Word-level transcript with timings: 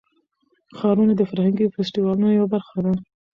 ښارونه 0.77 1.13
د 1.17 1.21
فرهنګي 1.29 1.65
فستیوالونو 1.75 2.35
یوه 2.37 2.47
برخه 2.53 2.77
ده. 2.85 2.93